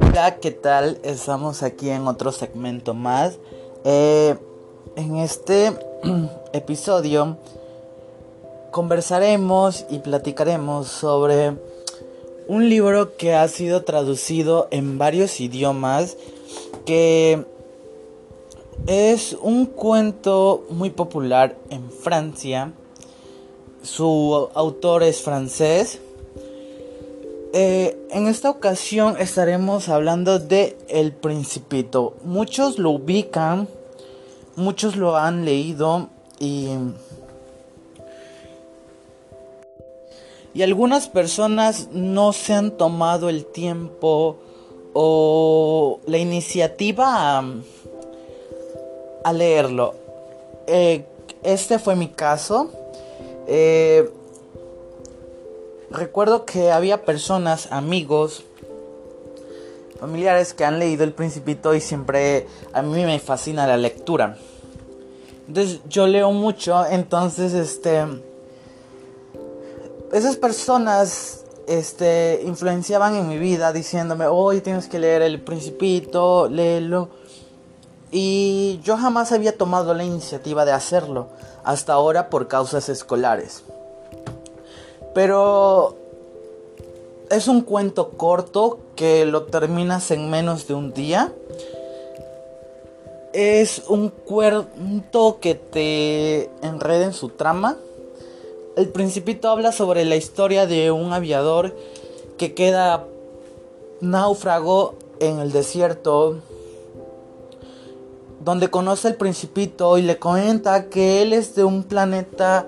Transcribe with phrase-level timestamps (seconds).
[0.00, 0.98] Hola, ¿qué tal?
[1.02, 3.38] Estamos aquí en otro segmento más.
[3.84, 4.34] Eh,
[4.96, 5.72] en este
[6.54, 7.36] episodio
[8.70, 11.58] conversaremos y platicaremos sobre
[12.48, 16.16] un libro que ha sido traducido en varios idiomas
[16.86, 17.44] que
[18.86, 22.72] es un cuento muy popular en Francia.
[23.82, 26.00] Su autor es francés
[27.54, 32.14] eh, en esta ocasión estaremos hablando de El Principito.
[32.24, 33.68] Muchos lo ubican,
[34.56, 36.68] muchos lo han leído y...
[40.54, 44.36] Y algunas personas no se han tomado el tiempo
[44.92, 47.38] o la iniciativa
[49.24, 49.94] a, leerlo.
[50.66, 51.06] Eh,
[51.42, 52.70] este fue mi caso.
[53.46, 54.10] Eh,
[55.90, 58.44] recuerdo que había personas, amigos,
[60.00, 64.36] familiares que han leído El Principito y siempre a mí me fascina la lectura.
[65.46, 68.04] Entonces yo leo mucho, entonces este
[70.12, 77.08] esas personas este influenciaban en mi vida diciéndome, "Hoy tienes que leer El Principito, léelo."
[78.14, 81.28] Y yo jamás había tomado la iniciativa de hacerlo,
[81.64, 83.62] hasta ahora por causas escolares.
[85.14, 85.96] Pero
[87.30, 91.32] es un cuento corto que lo terminas en menos de un día.
[93.32, 97.78] Es un cuento que te enreda en su trama.
[98.76, 101.74] El principito habla sobre la historia de un aviador
[102.36, 103.06] que queda
[104.02, 106.42] náufrago en el desierto
[108.44, 112.66] donde conoce al principito y le comenta que él es de un planeta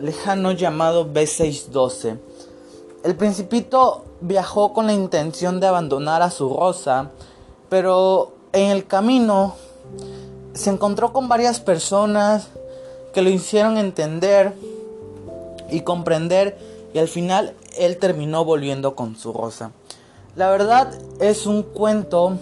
[0.00, 2.18] lejano llamado B612.
[3.02, 7.10] El principito viajó con la intención de abandonar a su rosa,
[7.68, 9.54] pero en el camino
[10.52, 12.48] se encontró con varias personas
[13.12, 14.54] que lo hicieron entender
[15.70, 16.58] y comprender
[16.92, 19.72] y al final él terminó volviendo con su rosa.
[20.36, 22.36] La verdad es un cuento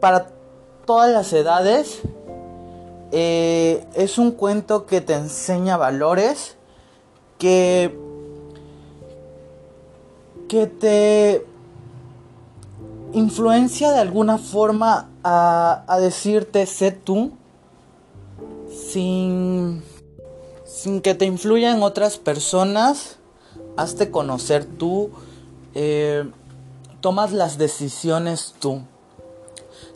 [0.00, 0.26] para
[0.92, 2.02] todas las edades
[3.12, 6.56] eh, es un cuento que te enseña valores,
[7.38, 7.98] que,
[10.50, 11.46] que te
[13.14, 17.32] influencia de alguna forma a, a decirte sé tú,
[18.70, 19.82] sin,
[20.66, 23.16] sin que te influyan otras personas,
[23.78, 25.08] hazte conocer tú,
[25.74, 26.30] eh,
[27.00, 28.82] tomas las decisiones tú.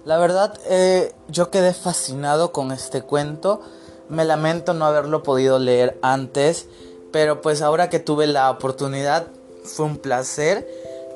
[0.05, 3.61] La verdad, eh, yo quedé fascinado con este cuento.
[4.09, 6.67] Me lamento no haberlo podido leer antes,
[7.13, 9.27] pero pues ahora que tuve la oportunidad
[9.65, 10.69] fue un placer.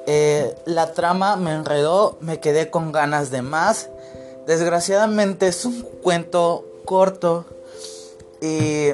[0.07, 3.91] Eh, la trama me enredó, me quedé con ganas de más.
[4.47, 7.45] Desgraciadamente es un cuento corto
[8.41, 8.91] y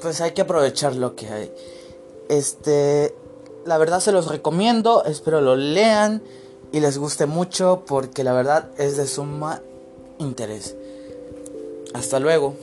[0.00, 1.52] pues hay que aprovechar lo que hay.
[2.28, 3.14] Este,
[3.66, 6.22] la verdad se los recomiendo, espero lo lean
[6.72, 9.62] y les guste mucho porque la verdad es de suma
[10.18, 10.76] interés.
[11.94, 12.54] Hasta luego.